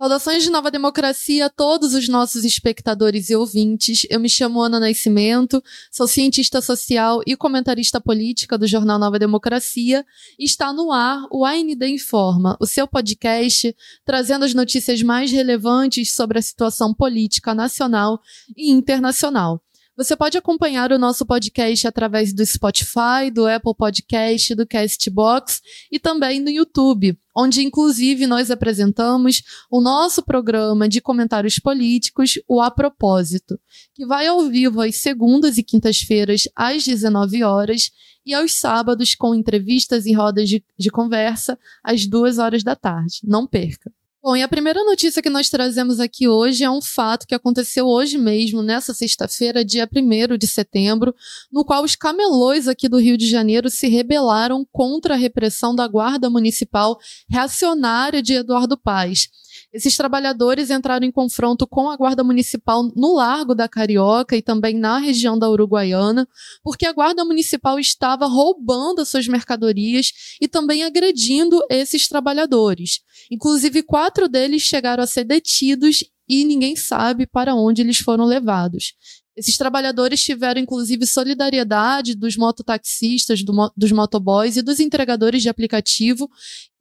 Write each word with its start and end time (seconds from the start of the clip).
Saudações 0.00 0.42
de 0.42 0.48
Nova 0.48 0.70
Democracia 0.70 1.44
a 1.44 1.50
todos 1.50 1.92
os 1.92 2.08
nossos 2.08 2.42
espectadores 2.42 3.28
e 3.28 3.36
ouvintes. 3.36 4.06
Eu 4.08 4.18
me 4.18 4.30
chamo 4.30 4.62
Ana 4.62 4.80
Nascimento, 4.80 5.62
sou 5.92 6.08
cientista 6.08 6.62
social 6.62 7.20
e 7.26 7.36
comentarista 7.36 8.00
política 8.00 8.56
do 8.56 8.66
jornal 8.66 8.98
Nova 8.98 9.18
Democracia 9.18 10.02
e 10.38 10.44
está 10.46 10.72
no 10.72 10.90
ar 10.90 11.26
o 11.30 11.44
AND 11.44 11.82
Informa, 11.82 12.56
o 12.58 12.64
seu 12.64 12.88
podcast 12.88 13.76
trazendo 14.02 14.46
as 14.46 14.54
notícias 14.54 15.02
mais 15.02 15.30
relevantes 15.30 16.14
sobre 16.14 16.38
a 16.38 16.42
situação 16.42 16.94
política 16.94 17.54
nacional 17.54 18.22
e 18.56 18.70
internacional. 18.70 19.62
Você 20.00 20.16
pode 20.16 20.38
acompanhar 20.38 20.92
o 20.92 20.98
nosso 20.98 21.26
podcast 21.26 21.86
através 21.86 22.32
do 22.32 22.42
Spotify, 22.46 23.30
do 23.30 23.46
Apple 23.46 23.74
Podcast, 23.76 24.54
do 24.54 24.66
Castbox 24.66 25.60
e 25.92 25.98
também 25.98 26.40
no 26.40 26.48
YouTube, 26.48 27.18
onde 27.36 27.62
inclusive 27.62 28.26
nós 28.26 28.50
apresentamos 28.50 29.42
o 29.70 29.78
nosso 29.78 30.22
programa 30.22 30.88
de 30.88 31.02
comentários 31.02 31.58
políticos, 31.58 32.40
o 32.48 32.62
A 32.62 32.70
Propósito, 32.70 33.60
que 33.94 34.06
vai 34.06 34.26
ao 34.26 34.48
vivo 34.48 34.80
às 34.80 34.96
segundas 34.96 35.58
e 35.58 35.62
quintas-feiras 35.62 36.44
às 36.56 36.82
19 36.82 37.42
horas 37.42 37.90
e 38.24 38.32
aos 38.32 38.54
sábados 38.54 39.14
com 39.14 39.34
entrevistas 39.34 40.06
e 40.06 40.14
rodas 40.14 40.48
de, 40.48 40.64
de 40.78 40.88
conversa 40.88 41.58
às 41.84 42.06
duas 42.06 42.38
horas 42.38 42.62
da 42.62 42.74
tarde. 42.74 43.20
Não 43.22 43.46
perca! 43.46 43.92
Bom, 44.22 44.36
e 44.36 44.42
a 44.42 44.48
primeira 44.48 44.84
notícia 44.84 45.22
que 45.22 45.30
nós 45.30 45.48
trazemos 45.48 45.98
aqui 45.98 46.28
hoje 46.28 46.62
é 46.62 46.70
um 46.70 46.82
fato 46.82 47.26
que 47.26 47.34
aconteceu 47.34 47.86
hoje 47.86 48.18
mesmo, 48.18 48.62
nessa 48.62 48.92
sexta-feira, 48.92 49.64
dia 49.64 49.88
1 49.90 50.36
de 50.36 50.46
setembro, 50.46 51.14
no 51.50 51.64
qual 51.64 51.82
os 51.82 51.96
camelôs 51.96 52.68
aqui 52.68 52.86
do 52.86 52.98
Rio 52.98 53.16
de 53.16 53.26
Janeiro 53.26 53.70
se 53.70 53.88
rebelaram 53.88 54.62
contra 54.70 55.14
a 55.14 55.16
repressão 55.16 55.74
da 55.74 55.88
Guarda 55.88 56.28
Municipal 56.28 56.98
reacionária 57.30 58.22
de 58.22 58.34
Eduardo 58.34 58.76
Paes. 58.76 59.30
Esses 59.72 59.96
trabalhadores 59.96 60.68
entraram 60.68 61.06
em 61.06 61.12
confronto 61.12 61.66
com 61.66 61.88
a 61.88 61.96
Guarda 61.96 62.24
Municipal 62.24 62.82
no 62.94 63.14
Largo 63.14 63.54
da 63.54 63.68
Carioca 63.68 64.36
e 64.36 64.42
também 64.42 64.74
na 64.74 64.98
região 64.98 65.38
da 65.38 65.48
Uruguaiana, 65.48 66.28
porque 66.62 66.86
a 66.86 66.92
Guarda 66.92 67.24
Municipal 67.24 67.78
estava 67.78 68.26
roubando 68.26 69.00
as 69.00 69.08
suas 69.08 69.28
mercadorias 69.28 70.12
e 70.40 70.48
também 70.48 70.82
agredindo 70.82 71.60
esses 71.70 72.08
trabalhadores. 72.08 73.00
Inclusive, 73.30 73.82
quatro 73.84 74.09
deles 74.28 74.62
chegaram 74.62 75.02
a 75.02 75.06
ser 75.06 75.24
detidos 75.24 76.04
e 76.28 76.44
ninguém 76.44 76.76
sabe 76.76 77.26
para 77.26 77.54
onde 77.54 77.82
eles 77.82 77.98
foram 77.98 78.24
levados. 78.24 78.94
Esses 79.36 79.56
trabalhadores 79.56 80.22
tiveram, 80.22 80.60
inclusive, 80.60 81.06
solidariedade 81.06 82.14
dos 82.14 82.36
mototaxistas, 82.36 83.42
do, 83.42 83.72
dos 83.76 83.90
motoboys 83.90 84.56
e 84.56 84.62
dos 84.62 84.80
entregadores 84.80 85.42
de 85.42 85.48
aplicativo 85.48 86.28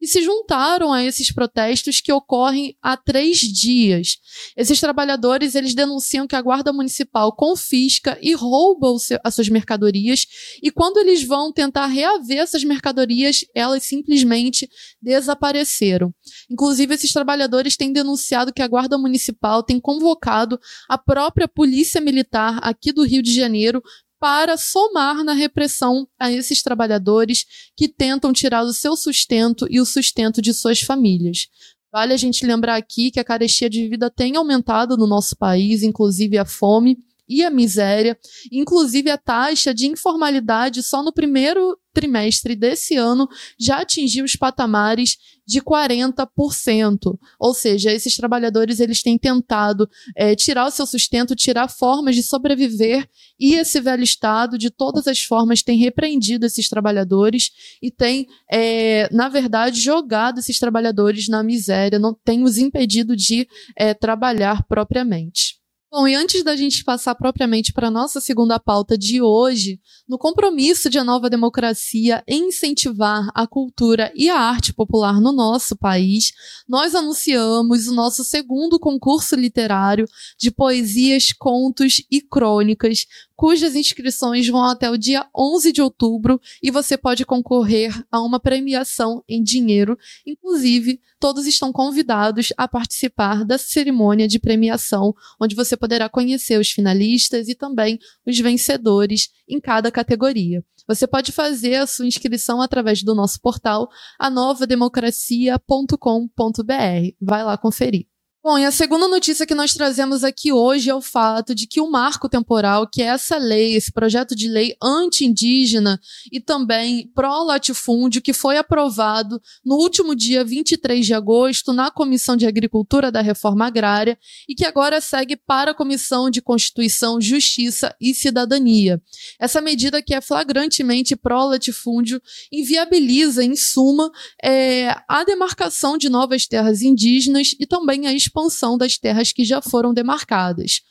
e 0.02 0.08
se 0.08 0.22
juntaram 0.22 0.94
a 0.94 1.04
esses 1.04 1.32
protestos 1.32 2.02
que 2.02 2.12
ocorrem 2.12 2.76
há 2.82 2.96
três 2.96 3.40
dias. 3.40 4.18
Esses 4.56 4.80
trabalhadores 4.80 5.56
eles 5.56 5.74
denunciam 5.74 6.28
que 6.28 6.36
a 6.36 6.42
guarda 6.42 6.72
municipal 6.72 7.36
confisca 7.36 8.18
e 8.22 8.34
rouba 8.34 8.98
seu, 9.00 9.20
as 9.24 9.36
suas 9.36 9.50
mercadorias 9.50 10.26
e 10.62 10.72
quando 10.72 10.98
eles 10.98 11.24
vão 11.24 11.52
tentar 11.52 11.88
reaver 11.88 12.38
essas 12.38 12.64
mercadorias, 12.64 13.46
elas 13.54 13.84
simplesmente 13.84 14.70
desapareceram. 15.02 16.14
Inclusive, 16.50 16.94
esses 16.94 17.12
trabalhadores 17.12 17.76
têm 17.76 17.92
denunciado 17.92 18.54
que 18.54 18.62
a 18.62 18.68
guarda 18.68 18.98
municipal 18.98 19.64
tem 19.64 19.80
convocado 19.80 20.60
a 20.88 20.98
própria 20.98 21.48
polícia 21.48 22.02
militar 22.02 22.60
aqui 22.62 22.92
do 22.92 23.04
Rio 23.04 23.22
de 23.22 23.34
Janeiro 23.34 23.82
para 24.20 24.58
somar 24.58 25.24
na 25.24 25.34
repressão 25.34 26.08
a 26.20 26.32
esses 26.32 26.62
trabalhadores 26.62 27.46
que 27.76 27.88
tentam 27.88 28.34
tirar 28.34 28.64
o 28.64 28.74
seu 28.74 28.96
sustento 28.96 29.66
e 29.70 29.80
o 29.80 29.86
sustento 29.86 30.42
de 30.42 30.54
suas 30.54 30.82
famílias. 30.82 31.48
Vale 31.92 32.14
a 32.14 32.18
gente 32.18 32.46
lembrar 32.46 32.76
aqui 32.76 33.10
que 33.10 33.20
a 33.20 33.24
carestia 33.24 33.70
de 33.70 33.88
vida 33.88 34.10
tem 34.10 34.36
aumentado 34.36 34.96
no 34.96 35.08
nosso 35.08 35.36
país, 35.36 35.82
inclusive 35.82 36.38
a 36.38 36.46
fome 36.46 36.98
e 37.30 37.44
a 37.44 37.52
miséria, 37.52 38.18
inclusive 38.52 39.12
a 39.12 39.18
taxa 39.18 39.74
de 39.74 39.86
informalidade 39.86 40.82
só 40.82 41.04
no 41.04 41.14
primeiro 41.14 41.78
trimestre 41.94 42.56
desse 42.56 42.96
ano 42.96 43.28
já 43.60 43.82
atingiu 43.82 44.24
os 44.24 44.36
patamares 44.36 45.18
de 45.46 45.60
40%. 45.62 47.18
Ou 47.40 47.54
seja, 47.54 47.92
esses 47.92 48.16
trabalhadores 48.16 48.80
eles 48.80 49.02
têm 49.02 49.18
tentado 49.18 49.90
é, 50.16 50.36
tirar 50.36 50.68
o 50.68 50.72
seu 50.72 50.86
sustento, 50.86 51.36
tirar 51.36 51.68
formas 51.68 52.16
de 52.16 52.24
sobreviver 52.24 53.08
e 53.40 53.56
esse 53.56 53.82
velho 53.82 54.04
Estado, 54.04 54.58
de 54.58 54.70
todas 54.70 55.08
as 55.08 55.24
formas, 55.24 55.62
tem 55.62 55.78
repreendido 55.78 56.46
esses 56.46 56.70
trabalhadores 56.70 57.52
e 57.82 57.92
tem, 57.92 58.28
é, 58.52 59.10
na 59.14 59.28
verdade, 59.28 59.80
jogado 59.80 60.40
esses 60.40 60.60
trabalhadores 60.60 61.28
na 61.28 61.44
miséria, 61.44 62.00
não 62.00 62.14
tem 62.14 62.44
os 62.44 62.58
impedido 62.58 63.16
de 63.16 63.48
é, 63.76 63.94
trabalhar 63.94 64.64
propriamente. 64.68 65.59
Bom, 65.92 66.08
e 66.08 66.14
antes 66.14 66.44
da 66.44 66.56
gente 66.56 66.84
passar 66.84 67.16
propriamente 67.16 67.74
para 67.74 67.88
a 67.88 67.92
nossa 67.92 68.22
segunda 68.22 68.60
pauta 68.60 68.96
de 68.96 69.24
hoje, 69.24 69.82
no 70.08 70.20
compromisso 70.20 70.88
de 70.88 71.00
a 71.00 71.04
nova 71.04 71.32
democracia 71.32 72.24
em 72.28 72.50
incentivar 72.50 73.32
a 73.34 73.48
cultura 73.48 74.12
e 74.14 74.30
a 74.30 74.38
arte 74.38 74.72
popular 74.72 75.20
no 75.20 75.32
nosso 75.32 75.76
país, 75.76 76.32
nós 76.68 76.94
anunciamos 76.94 77.88
o 77.88 77.96
nosso 77.96 78.24
segundo 78.24 78.80
concurso 78.80 79.36
literário 79.36 80.06
de 80.38 80.52
poesias, 80.52 81.34
contos 81.34 82.04
e 82.12 82.22
crônicas, 82.22 83.08
cujas 83.40 83.74
inscrições 83.74 84.48
vão 84.50 84.66
até 84.66 84.92
o 84.92 84.98
dia 84.98 85.26
11 85.34 85.72
de 85.72 85.82
outubro 85.82 86.42
e 86.62 86.70
você 86.70 86.98
pode 86.98 87.26
concorrer 87.26 88.06
a 88.12 88.22
uma 88.22 88.38
premiação 88.38 89.24
em 89.30 89.42
dinheiro. 89.42 89.98
Inclusive, 90.28 91.00
todos 91.20 91.48
estão 91.48 91.72
convidados 91.72 92.52
a 92.58 92.68
participar 92.68 93.46
da 93.46 93.58
cerimônia 93.58 94.28
de 94.28 94.40
premiação, 94.40 95.16
onde 95.40 95.56
você 95.56 95.78
poderá 95.80 96.10
conhecer 96.10 96.60
os 96.60 96.70
finalistas 96.70 97.48
e 97.48 97.56
também 97.56 97.98
os 98.26 98.38
vencedores 98.38 99.30
em 99.48 99.60
cada 99.60 99.92
categoria. 99.92 100.64
Você 100.88 101.08
pode 101.08 101.32
fazer 101.32 101.76
a 101.76 101.88
sua 101.88 102.08
inscrição 102.08 102.62
através 102.62 103.04
do 103.04 103.16
nosso 103.16 103.40
portal 103.40 103.88
anovademocracia.com.br. 104.20 107.16
Vai 107.22 107.44
lá 107.44 107.58
conferir. 107.58 108.09
Bom, 108.42 108.58
e 108.58 108.64
a 108.64 108.72
segunda 108.72 109.06
notícia 109.06 109.46
que 109.46 109.54
nós 109.54 109.74
trazemos 109.74 110.24
aqui 110.24 110.50
hoje 110.50 110.90
é 110.90 110.96
o 110.96 111.02
fato 111.02 111.54
de 111.54 111.68
que 111.68 111.82
o 111.82 111.92
marco 111.92 112.30
temporal, 112.30 112.88
que 112.88 113.02
é 113.02 113.08
essa 113.08 113.38
lei, 113.38 113.76
esse 113.76 113.92
projeto 113.92 114.34
de 114.34 114.48
lei 114.48 114.78
anti-indígena 114.82 116.00
e 116.32 116.40
também 116.40 117.12
pró-latifúndio, 117.14 118.22
que 118.22 118.32
foi 118.32 118.58
aprovado 118.58 119.42
no 119.64 119.76
último 119.76 120.16
dia 120.16 120.42
23 120.46 121.06
de 121.06 121.14
agosto 121.14 121.74
na 121.74 121.92
Comissão 121.92 122.38
de 122.38 122.48
Agricultura 122.48 123.12
da 123.12 123.20
Reforma 123.20 123.68
Agrária 123.68 124.18
e 124.48 124.56
que 124.56 124.64
agora 124.64 125.02
segue 125.02 125.36
para 125.36 125.72
a 125.72 125.76
Comissão 125.76 126.30
de 126.30 126.42
Constituição, 126.42 127.20
Justiça 127.20 127.94
e 128.00 128.14
Cidadania. 128.14 129.02
Essa 129.38 129.60
medida 129.60 130.02
que 130.02 130.14
é 130.14 130.22
flagrantemente 130.22 131.14
pró-latifúndio 131.14 132.22
inviabiliza, 132.50 133.44
em 133.44 133.58
suma, 133.58 134.10
é, 134.42 134.96
a 135.10 135.26
demarcação 135.26 135.98
de 135.98 136.08
novas 136.08 136.48
terras 136.48 136.82
indígenas 136.82 137.54
e 137.60 137.68
também 137.68 138.08
a 138.08 138.14
expansão 138.30 138.78
das 138.78 138.98
terras 138.98 139.34
que 139.34 139.44
já 139.44 139.62
foram 139.62 139.94
demarcadas. 139.94 140.82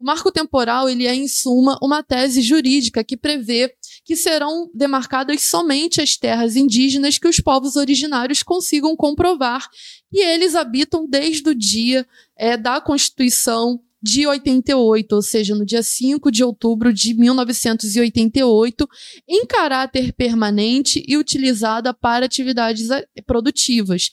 O 0.00 0.04
marco 0.04 0.30
temporal 0.30 0.88
ele 0.88 1.06
é, 1.06 1.14
em 1.14 1.26
suma, 1.26 1.78
uma 1.82 2.02
tese 2.02 2.42
jurídica 2.42 3.02
que 3.02 3.16
prevê 3.16 3.74
que 4.04 4.16
serão 4.16 4.70
demarcadas 4.74 5.42
somente 5.42 6.00
as 6.00 6.16
terras 6.16 6.56
indígenas 6.56 7.18
que 7.18 7.28
os 7.28 7.40
povos 7.40 7.76
originários 7.76 8.42
consigam 8.42 8.96
comprovar 8.96 9.68
que 10.10 10.18
eles 10.18 10.54
habitam 10.54 11.06
desde 11.08 11.50
o 11.50 11.54
dia 11.54 12.06
é, 12.36 12.56
da 12.56 12.80
Constituição 12.80 13.80
de 14.00 14.26
88, 14.26 15.12
ou 15.12 15.22
seja, 15.22 15.54
no 15.54 15.66
dia 15.66 15.82
5 15.82 16.30
de 16.30 16.44
outubro 16.44 16.92
de 16.94 17.14
1988, 17.14 18.88
em 19.28 19.44
caráter 19.44 20.12
permanente 20.12 21.02
e 21.06 21.16
utilizada 21.16 21.92
para 21.92 22.26
atividades 22.26 22.90
eh, 22.90 23.04
produtivas. 23.26 24.10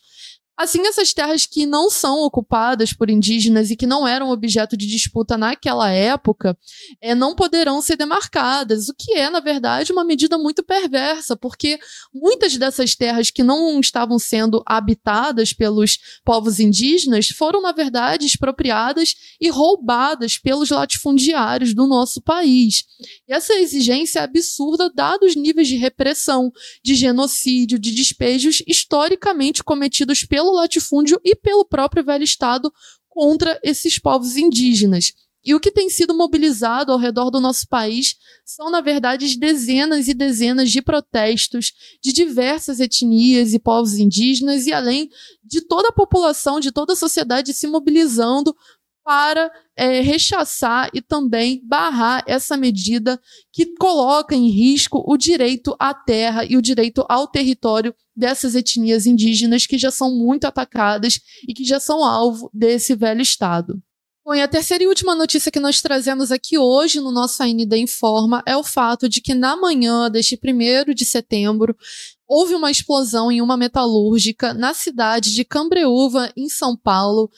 Assim, 0.58 0.88
essas 0.88 1.14
terras 1.14 1.46
que 1.46 1.66
não 1.66 1.90
são 1.90 2.22
ocupadas 2.22 2.94
por 2.94 3.10
indígenas 3.10 3.70
e 3.70 3.76
que 3.76 3.86
não 3.86 4.08
eram 4.08 4.32
objeto 4.32 4.78
de 4.78 4.88
disputa 4.88 5.38
naquela 5.38 5.92
época, 5.92 6.58
é, 7.02 7.14
não 7.14 7.36
poderão 7.36 7.82
ser 7.82 7.98
demarcadas, 7.98 8.88
o 8.88 8.94
que 8.94 9.14
é, 9.14 9.30
na 9.30 9.42
verdade, 9.42 9.92
uma 9.92 10.06
medida 10.06 10.38
muito 10.38 10.64
perversa, 10.64 11.36
porque 11.36 11.78
muitas 12.14 12.56
dessas 12.56 12.96
terras 12.96 13.30
que 13.30 13.44
não 13.44 13.80
estavam 13.82 14.18
sendo 14.18 14.64
habitadas 14.66 15.52
pelos 15.52 16.00
povos 16.24 16.60
indígenas 16.60 17.28
foram, 17.28 17.62
na 17.62 17.74
verdade, 17.74 18.26
expropriadas 18.26 19.14
e 19.42 19.50
roubadas 19.50 20.38
pelos 20.38 20.70
latifundiários 20.70 21.74
do 21.74 21.86
nosso 21.86 22.22
país. 22.22 22.86
E 23.28 23.34
essa 23.34 23.54
exigência 23.56 24.20
é 24.20 24.24
absurda, 24.24 24.90
dados 24.90 25.26
os 25.26 25.36
níveis 25.36 25.68
de 25.68 25.76
repressão, 25.76 26.52
de 26.84 26.96
genocídio, 26.96 27.80
de 27.80 27.92
despejos 27.92 28.62
historicamente 28.68 29.64
cometidos 29.64 30.24
pelo 30.24 30.45
latifúndio 30.54 31.20
e 31.24 31.36
pelo 31.36 31.66
próprio 31.66 32.04
velho 32.04 32.24
Estado 32.24 32.72
contra 33.08 33.60
esses 33.64 33.98
povos 33.98 34.36
indígenas. 34.36 35.14
E 35.46 35.54
o 35.54 35.60
que 35.60 35.72
tem 35.72 35.92
sido 35.92 36.16
mobilizado 36.16 36.92
ao 36.92 36.98
redor 36.98 37.30
do 37.30 37.40
nosso 37.40 37.68
país 37.68 38.16
são, 38.44 38.72
na 38.72 38.82
verdade, 38.82 39.38
dezenas 39.38 40.08
e 40.08 40.14
dezenas 40.16 40.72
de 40.72 40.82
protestos 40.82 41.72
de 42.02 42.12
diversas 42.12 42.80
etnias 42.80 43.54
e 43.54 43.60
povos 43.60 43.94
indígenas, 43.94 44.66
e 44.66 44.74
além 44.74 45.08
de 45.44 45.62
toda 45.62 45.90
a 45.90 45.94
população, 45.94 46.60
de 46.60 46.72
toda 46.72 46.94
a 46.94 46.96
sociedade 46.96 47.54
se 47.54 47.68
mobilizando 47.68 48.56
para 49.06 49.52
é, 49.78 50.02
rechaçar 50.02 50.90
e 50.92 51.00
também 51.00 51.62
barrar 51.64 52.24
essa 52.26 52.58
medida 52.58 53.22
que 53.54 53.68
coloca 53.76 54.34
em 54.34 54.50
risco 54.50 55.04
o 55.06 55.16
direito 55.16 55.76
à 55.80 55.94
terra 55.94 56.44
e 56.44 56.58
o 56.58 56.62
direito 56.62 57.06
ao 57.08 57.28
território 57.28 57.94
dessas 58.16 58.56
etnias 58.56 59.06
indígenas 59.06 59.68
que 59.68 59.78
já 59.78 59.92
são 59.92 60.10
muito 60.10 60.46
atacadas 60.46 61.20
e 61.48 61.54
que 61.54 61.64
já 61.64 61.80
são 61.80 62.04
alvo 62.04 62.50
desse 62.52 62.96
velho 62.96 63.22
Estado. 63.22 63.80
Bom, 64.26 64.34
e 64.34 64.42
a 64.42 64.48
terceira 64.48 64.84
e 64.84 64.88
última 64.88 65.14
notícia 65.14 65.52
que 65.52 65.60
nós 65.60 65.84
trazemos 65.84 66.32
aqui 66.32 66.58
hoje 66.58 67.00
no 67.00 67.12
nosso 67.12 67.44
AND 67.44 67.72
Informa 67.74 68.42
é 68.44 68.58
o 68.58 68.64
fato 68.64 69.08
de 69.08 69.22
que 69.22 69.36
na 69.36 69.56
manhã 69.56 70.10
deste 70.10 70.36
1 70.36 70.96
de 70.96 71.06
setembro 71.06 71.78
houve 72.28 72.56
uma 72.56 72.72
explosão 72.72 73.32
em 73.32 73.40
uma 73.40 73.56
metalúrgica 73.56 74.52
na 74.52 74.74
cidade 74.74 75.32
de 75.36 75.46
Cambreúva, 75.46 76.32
em 76.36 76.50
São 76.50 76.76
Paulo, 76.76 77.30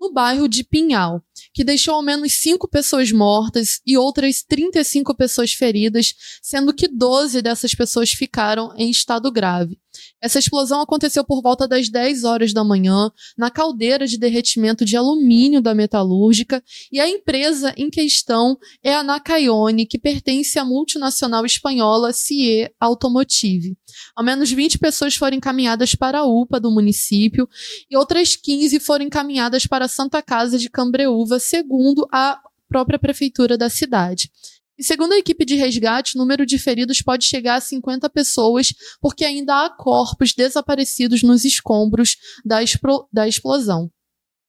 no 0.00 0.12
bairro 0.12 0.48
de 0.48 0.62
Pinhal, 0.62 1.22
que 1.52 1.64
deixou 1.64 1.94
ao 1.94 2.02
menos 2.02 2.32
cinco 2.34 2.68
pessoas 2.68 3.10
mortas 3.12 3.80
e 3.86 3.96
outras 3.96 4.42
35 4.42 5.14
pessoas 5.14 5.52
feridas, 5.52 6.14
sendo 6.42 6.74
que 6.74 6.88
12 6.88 7.42
dessas 7.42 7.74
pessoas 7.74 8.10
ficaram 8.10 8.72
em 8.76 8.90
estado 8.90 9.30
grave. 9.30 9.78
Essa 10.20 10.38
explosão 10.38 10.80
aconteceu 10.80 11.24
por 11.24 11.42
volta 11.42 11.66
das 11.66 11.88
10 11.88 12.24
horas 12.24 12.52
da 12.52 12.64
manhã, 12.64 13.10
na 13.36 13.50
caldeira 13.50 14.06
de 14.06 14.18
derretimento 14.18 14.84
de 14.84 14.96
alumínio 14.96 15.60
da 15.60 15.74
metalúrgica, 15.74 16.62
e 16.90 17.00
a 17.00 17.08
empresa 17.08 17.72
em 17.76 17.88
questão 17.88 18.58
é 18.82 18.94
a 18.94 19.02
Nakayone, 19.02 19.86
que 19.86 19.98
pertence 19.98 20.58
à 20.58 20.64
multinacional 20.64 21.44
espanhola 21.46 22.12
CIE 22.12 22.70
Automotive. 22.80 23.76
Ao 24.14 24.24
menos 24.24 24.50
20 24.50 24.78
pessoas 24.78 25.14
foram 25.14 25.36
encaminhadas 25.36 25.94
para 25.94 26.18
a 26.18 26.26
UPA 26.26 26.60
do 26.60 26.70
município 26.70 27.48
e 27.90 27.96
outras 27.96 28.36
15 28.36 28.80
foram 28.80 29.06
encaminhadas 29.06 29.66
para 29.66 29.85
a 29.86 29.88
Santa 29.88 30.20
Casa 30.20 30.58
de 30.58 30.68
Cambreúva, 30.68 31.38
segundo 31.38 32.06
a 32.12 32.38
própria 32.68 32.98
prefeitura 32.98 33.56
da 33.56 33.70
cidade. 33.70 34.30
E 34.78 34.84
segundo 34.84 35.14
a 35.14 35.18
equipe 35.18 35.44
de 35.44 35.54
resgate, 35.54 36.16
o 36.16 36.18
número 36.18 36.44
de 36.44 36.58
feridos 36.58 37.00
pode 37.00 37.24
chegar 37.24 37.56
a 37.56 37.60
50 37.60 38.10
pessoas, 38.10 38.74
porque 39.00 39.24
ainda 39.24 39.64
há 39.64 39.70
corpos 39.70 40.34
desaparecidos 40.34 41.22
nos 41.22 41.44
escombros 41.44 42.16
da, 42.44 42.58
da 43.10 43.26
explosão. 43.26 43.90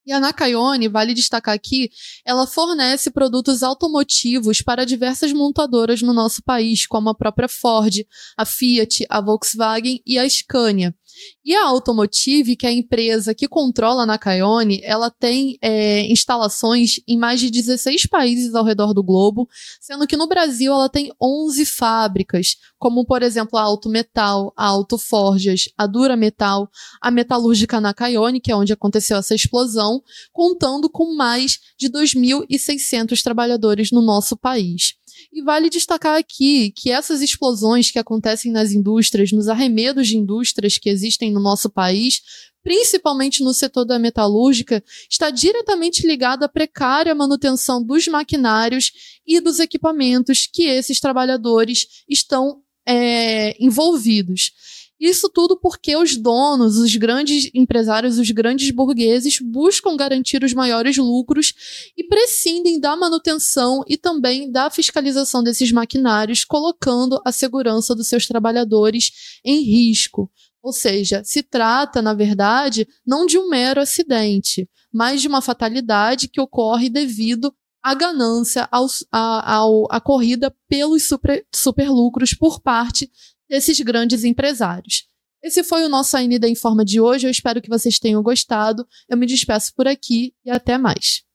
E 0.05 0.11
a 0.13 0.19
Nakayone, 0.21 0.87
vale 0.87 1.13
destacar 1.13 1.53
aqui, 1.53 1.89
ela 2.25 2.47
fornece 2.47 3.11
produtos 3.11 3.61
automotivos 3.61 4.61
para 4.61 4.85
diversas 4.85 5.33
montadoras 5.33 6.01
no 6.01 6.13
nosso 6.13 6.41
país, 6.43 6.87
como 6.87 7.09
a 7.09 7.15
própria 7.15 7.49
Ford, 7.49 7.93
a 8.37 8.45
Fiat, 8.45 9.05
a 9.09 9.19
Volkswagen 9.19 10.01
e 10.05 10.17
a 10.17 10.29
Scania. 10.29 10.95
E 11.43 11.55
a 11.55 11.65
Automotive, 11.65 12.55
que 12.55 12.65
é 12.65 12.69
a 12.69 12.73
empresa 12.73 13.33
que 13.33 13.47
controla 13.47 14.03
a 14.03 14.05
Nakayone, 14.05 14.81
ela 14.83 15.09
tem 15.09 15.57
é, 15.61 16.05
instalações 16.11 16.99
em 17.07 17.17
mais 17.17 17.39
de 17.39 17.49
16 17.49 18.07
países 18.07 18.53
ao 18.53 18.65
redor 18.65 18.93
do 18.93 19.03
globo, 19.03 19.47
sendo 19.79 20.05
que 20.07 20.17
no 20.17 20.27
Brasil 20.27 20.73
ela 20.73 20.89
tem 20.89 21.11
11 21.21 21.65
fábricas, 21.65 22.55
como 22.77 23.05
por 23.05 23.23
exemplo 23.23 23.57
a 23.57 23.63
Auto 23.63 23.89
Metal, 23.89 24.53
a 24.55 24.65
Auto 24.65 24.97
Forjas, 24.97 25.69
a 25.77 25.87
Dura 25.87 26.15
Metal, 26.15 26.69
a 27.01 27.09
Metalúrgica 27.09 27.79
Nakayone, 27.81 28.41
que 28.41 28.51
é 28.51 28.55
onde 28.55 28.73
aconteceu 28.73 29.17
essa 29.17 29.35
explosão, 29.35 30.01
contando 30.31 30.89
com 30.89 31.15
mais 31.15 31.59
de 31.77 31.89
2.600 31.89 33.21
trabalhadores 33.21 33.91
no 33.91 34.01
nosso 34.01 34.35
país. 34.35 34.95
E 35.31 35.41
vale 35.41 35.69
destacar 35.69 36.17
aqui 36.17 36.71
que 36.71 36.91
essas 36.91 37.21
explosões 37.21 37.91
que 37.91 37.99
acontecem 37.99 38.51
nas 38.51 38.71
indústrias, 38.71 39.31
nos 39.31 39.47
arremedos 39.47 40.07
de 40.07 40.17
indústrias 40.17 40.77
que 40.77 40.89
existem 40.89 41.31
no 41.31 41.39
nosso 41.39 41.69
país, 41.69 42.21
principalmente 42.63 43.43
no 43.43 43.53
setor 43.53 43.85
da 43.85 43.97
metalúrgica, 43.97 44.83
está 45.09 45.29
diretamente 45.29 46.05
ligado 46.05 46.43
à 46.43 46.49
precária 46.49 47.15
manutenção 47.15 47.81
dos 47.83 48.07
maquinários 48.07 48.91
e 49.25 49.39
dos 49.39 49.59
equipamentos 49.59 50.47
que 50.51 50.63
esses 50.63 50.99
trabalhadores 50.99 52.03
estão 52.09 52.61
é, 52.85 53.55
envolvidos. 53.63 54.51
Isso 54.99 55.29
tudo 55.29 55.59
porque 55.59 55.95
os 55.95 56.17
donos, 56.17 56.77
os 56.77 56.95
grandes 56.95 57.51
empresários, 57.53 58.17
os 58.17 58.31
grandes 58.31 58.71
burgueses 58.71 59.39
buscam 59.39 59.95
garantir 59.95 60.43
os 60.43 60.53
maiores 60.53 60.97
lucros 60.97 61.53
e 61.95 62.03
prescindem 62.03 62.79
da 62.79 62.95
manutenção 62.95 63.83
e 63.87 63.95
também 63.95 64.51
da 64.51 64.71
fiscalização 64.71 65.43
desses 65.43 65.71
maquinários, 65.71 66.43
colocando 66.43 67.21
a 67.23 67.31
segurança 67.31 67.93
dos 67.93 68.07
seus 68.07 68.25
trabalhadores 68.25 69.39
em 69.45 69.61
risco. 69.61 70.31
Ou 70.63 70.73
seja, 70.73 71.23
se 71.23 71.43
trata, 71.43 72.01
na 72.01 72.15
verdade, 72.15 72.87
não 73.05 73.27
de 73.27 73.37
um 73.37 73.49
mero 73.49 73.79
acidente, 73.79 74.67
mas 74.91 75.21
de 75.21 75.27
uma 75.27 75.41
fatalidade 75.41 76.27
que 76.27 76.41
ocorre 76.41 76.89
devido 76.89 77.53
à 77.83 77.93
ganância, 77.93 78.67
ao, 78.71 78.87
a, 79.11 79.53
ao, 79.55 79.85
à 79.91 80.01
corrida 80.01 80.53
pelos 80.67 81.07
super, 81.07 81.45
superlucros 81.53 82.33
por 82.33 82.59
parte 82.59 83.09
desses 83.49 83.79
grandes 83.79 84.23
empresários. 84.23 85.05
Esse 85.43 85.63
foi 85.63 85.83
o 85.83 85.89
nosso 85.89 86.17
AND 86.17 86.43
em 86.43 86.55
forma 86.55 86.83
de 86.83 86.99
hoje. 86.99 87.27
Eu 87.27 87.31
espero 87.31 87.61
que 87.61 87.69
vocês 87.69 87.99
tenham 87.99 88.23
gostado. 88.23 88.87
Eu 89.07 89.17
me 89.17 89.25
despeço 89.25 89.73
por 89.75 89.87
aqui 89.87 90.33
e 90.43 90.49
até 90.49 90.77
mais. 90.77 91.26